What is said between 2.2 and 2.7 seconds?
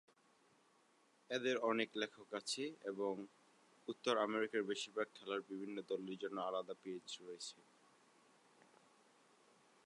আছে